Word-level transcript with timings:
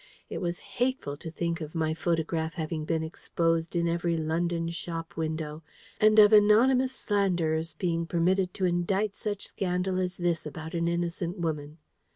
It 0.31 0.39
was 0.41 0.57
hateful 0.81 1.15
to 1.17 1.29
think 1.29 1.61
of 1.61 1.75
my 1.75 1.93
photograph 1.93 2.55
having 2.55 2.85
been 2.85 3.03
exposed 3.03 3.75
in 3.75 3.87
every 3.87 4.17
London 4.17 4.69
shop 4.71 5.15
window, 5.15 5.61
and 5.99 6.17
of 6.17 6.33
anonymous 6.33 6.91
slanderers 6.95 7.73
being 7.75 8.07
permitted 8.07 8.51
to 8.55 8.65
indite 8.65 9.13
such 9.13 9.45
scandal 9.45 9.99
as 9.99 10.17
this 10.17 10.43
about 10.47 10.73
an 10.73 10.87
innocent 10.87 11.37
woman. 11.37 11.77